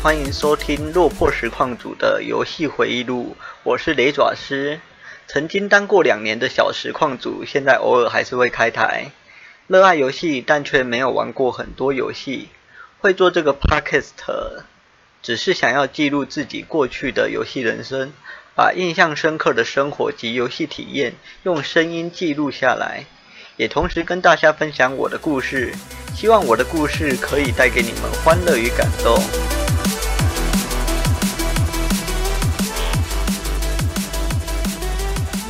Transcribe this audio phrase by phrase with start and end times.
[0.00, 3.36] 欢迎收听落魄实况组的游戏回忆录。
[3.64, 4.78] 我是雷爪师，
[5.26, 9.10] 曾经当过两年的小实况组，现在偶尔还是会开台。
[9.66, 12.48] 热爱游戏，但却没有玩过很多游戏。
[13.00, 14.62] 会做这个 podcast，
[15.20, 18.12] 只是想要记录自己过去的游戏人生，
[18.54, 23.04] 把印象深刻的生活及游戏体验用声音记录下来，
[23.56, 25.74] 也同时跟大家分享我的故事。
[26.14, 29.47] 希望我的故事可以带给你们欢乐与感动。